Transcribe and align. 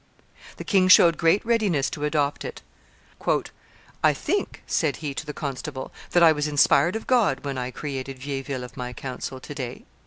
The 0.57 0.63
king 0.63 0.87
showed 0.87 1.15
great 1.15 1.45
readiness 1.45 1.87
to 1.91 2.05
adopt 2.05 2.43
it. 2.43 2.63
"I 4.03 4.13
think," 4.15 4.63
said 4.65 4.95
he 4.95 5.13
to 5.13 5.27
the 5.27 5.31
constable, 5.31 5.91
"that 6.09 6.23
I 6.23 6.31
was 6.31 6.47
inspired 6.47 6.95
of 6.95 7.05
God 7.05 7.41
when 7.45 7.59
I 7.59 7.69
created 7.69 8.17
Vieilleville 8.17 8.63
of 8.63 8.75
my 8.75 8.93
council 8.93 9.39
to 9.39 9.53
day." 9.53 9.85